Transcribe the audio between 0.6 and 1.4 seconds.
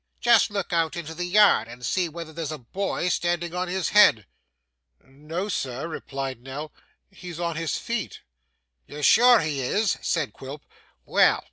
out into the